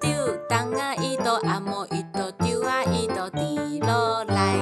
[0.00, 0.10] 丢，
[0.48, 4.56] 东啊一朵，阿莫一朵，丢啊一朵，滴落来。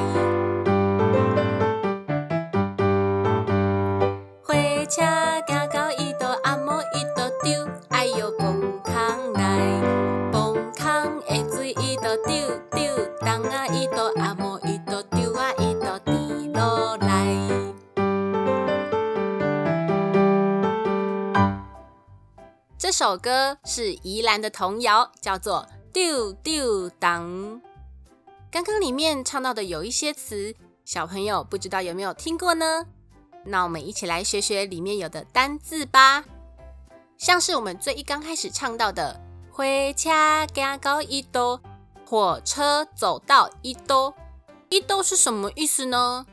[4.43, 4.55] 火
[4.87, 5.03] 车
[5.47, 9.81] 行到一朵，阿莫一朵，丢，哎哟，崩空来，
[10.33, 12.35] 崩空的水一朵，丢
[12.73, 14.58] 丢，东啊一朵，阿莫。
[22.89, 27.23] 这首歌是宜兰的童谣，叫做《丢丢当》。
[28.51, 30.55] 刚刚里面唱到的有一些词，
[30.87, 32.87] 小朋友不知道有没有听过呢？
[33.45, 36.25] 那我们一起来学学里面有的单字吧。
[37.19, 39.21] 像是我们最一刚开始唱到的
[39.53, 39.63] “火
[39.95, 41.61] 车加高一多”，
[42.09, 44.15] 火车走到一多，
[44.71, 46.25] 一多是什么意思呢？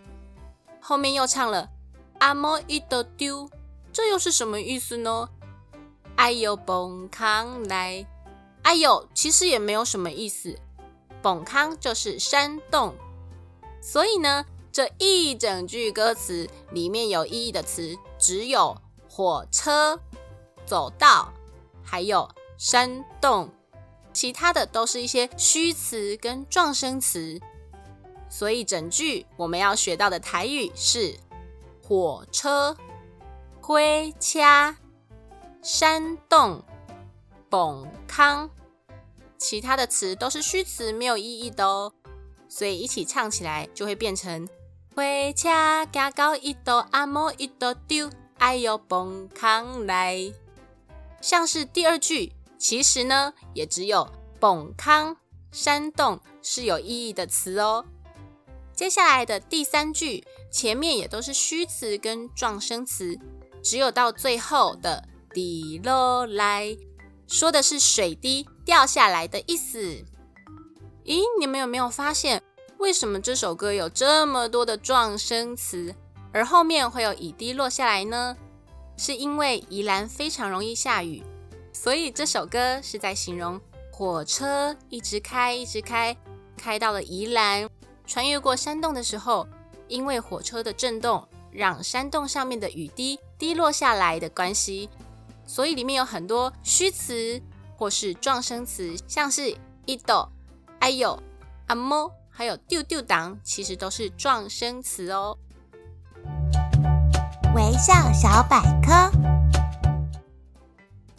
[0.80, 1.68] 后面又唱了
[2.20, 3.50] “阿莫一多丢”，
[3.92, 5.28] 这又是什么意思呢？
[6.16, 8.06] 哎呦，崩康来！
[8.64, 10.58] 哎呦，其实也没有什么意思。
[11.22, 12.96] 崩康就是山洞，
[13.82, 18.76] 所以呢，这一整句歌词里面有意义的词只有
[19.10, 20.00] 火车、
[20.66, 21.34] 走道，
[21.84, 23.50] 还有山洞，
[24.14, 27.40] 其他的都是一些虚词跟状声词。
[28.30, 31.20] 所以整句我们要学到的台语是
[31.84, 32.76] 火车、
[33.62, 34.78] 灰掐。
[35.68, 36.64] 山洞、
[37.50, 38.48] 崩康，
[39.36, 41.92] 其他的词都是虚词，没有意义的哦。
[42.48, 44.48] 所以一起唱起来就会变成：
[44.96, 45.02] 火
[45.36, 45.50] 车
[45.92, 50.32] 行到一度，阿莫一度丢，哎呦崩康来。
[51.20, 54.08] 像是第二句，其实呢也只有
[54.40, 55.18] 崩康、
[55.52, 57.84] 山洞是有意义的词哦。
[58.76, 63.20] 接下来的第三句，前面也都是虚词跟状声词，
[63.64, 65.10] 只有到最后的。
[65.36, 66.78] 滴落来
[67.28, 69.78] 说的是水滴掉下来的意思。
[71.04, 72.42] 咦，你们有没有发现，
[72.78, 75.94] 为什么这首歌有这么多的撞声词，
[76.32, 78.38] 而后面会有雨滴落下来呢？
[78.96, 81.22] 是因为宜兰非常容易下雨，
[81.74, 83.60] 所以这首歌是在形容
[83.92, 86.16] 火车一直开，一直开，
[86.56, 87.70] 开到了宜兰，
[88.08, 89.46] 穿越过山洞的时候，
[89.90, 94.90] 因为火车的震动，让山洞上面的雨滴滴落下来的关系。
[95.46, 97.42] 所以里面有很多虚词
[97.78, 100.28] 或是状声词，像是一斗、
[100.80, 101.22] 哎呦、
[101.68, 105.38] 阿嬷，还有丢丢当，其实都是状声词哦。
[107.56, 109.12] 微笑小百科，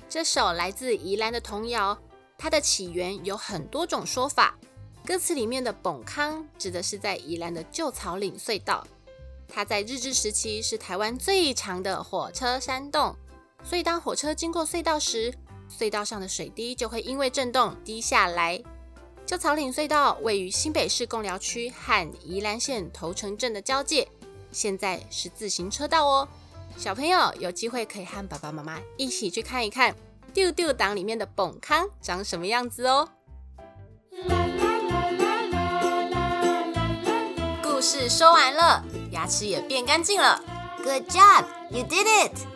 [0.08, 1.98] 这首来自宜兰的童谣，
[2.36, 4.56] 它的起源有很多种说法。
[5.04, 8.86] 歌词里面的“崩康”指的是在宜兰的旧草岭隧道，
[9.48, 13.16] 它在日治时期是台湾最长的火车山洞。
[13.68, 15.34] 所以，当火车经过隧道时，
[15.68, 18.62] 隧道上的水滴就会因为震动滴下来。
[19.26, 24.06] 旧草岭隧道位于新北市贡寮区和宜兰县头城镇的交界，
[24.52, 26.28] 现在是自行车道哦。
[26.76, 29.92] 小朋友有机会可以和爸爸妈妈一起去看一看
[30.32, 33.08] 《丢丢党》里面的崩康长什么样子哦。
[37.64, 40.40] 故事说完了，牙齿也变干净了。
[40.84, 42.55] Good job, you did it.